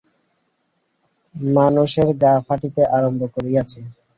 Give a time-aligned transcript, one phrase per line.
[1.53, 3.79] মানুষের গা ফাটিতে আরম্ভ করিয়াছে।